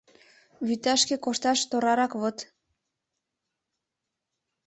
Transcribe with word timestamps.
Вӱташке 0.67 1.15
кошташ 1.25 1.59
торарак 1.69 2.11
вот. 2.21 2.37